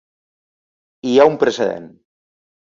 Hi 1.11 1.13
ha 1.19 1.29
un 1.35 1.37
precedent. 1.45 1.89